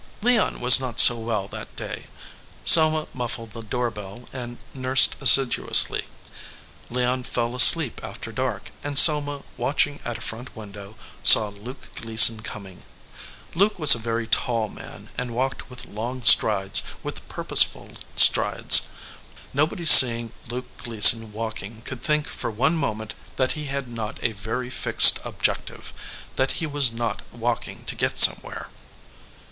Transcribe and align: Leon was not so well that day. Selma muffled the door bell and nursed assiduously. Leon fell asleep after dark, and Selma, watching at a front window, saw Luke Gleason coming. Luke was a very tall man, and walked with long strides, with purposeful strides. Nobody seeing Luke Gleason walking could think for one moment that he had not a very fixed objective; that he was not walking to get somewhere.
Leon 0.23 0.59
was 0.59 0.79
not 0.79 0.99
so 0.99 1.15
well 1.15 1.47
that 1.47 1.75
day. 1.75 2.07
Selma 2.65 3.05
muffled 3.13 3.51
the 3.51 3.61
door 3.61 3.91
bell 3.91 4.27
and 4.33 4.57
nursed 4.73 5.15
assiduously. 5.21 6.05
Leon 6.89 7.21
fell 7.21 7.53
asleep 7.53 8.01
after 8.03 8.31
dark, 8.31 8.71
and 8.83 8.97
Selma, 8.97 9.43
watching 9.57 9.99
at 10.03 10.17
a 10.17 10.21
front 10.21 10.55
window, 10.55 10.95
saw 11.21 11.49
Luke 11.49 11.95
Gleason 11.97 12.41
coming. 12.41 12.81
Luke 13.53 13.77
was 13.77 13.93
a 13.93 13.99
very 13.99 14.25
tall 14.25 14.69
man, 14.69 15.11
and 15.19 15.35
walked 15.35 15.69
with 15.69 15.85
long 15.85 16.23
strides, 16.23 16.81
with 17.03 17.29
purposeful 17.29 17.89
strides. 18.15 18.87
Nobody 19.53 19.85
seeing 19.85 20.31
Luke 20.49 20.75
Gleason 20.77 21.31
walking 21.31 21.83
could 21.83 22.01
think 22.01 22.25
for 22.25 22.49
one 22.49 22.75
moment 22.75 23.13
that 23.35 23.51
he 23.51 23.65
had 23.65 23.87
not 23.87 24.17
a 24.23 24.31
very 24.31 24.71
fixed 24.71 25.19
objective; 25.23 25.93
that 26.37 26.53
he 26.53 26.65
was 26.65 26.91
not 26.91 27.21
walking 27.35 27.85
to 27.85 27.93
get 27.93 28.17
somewhere. 28.17 28.71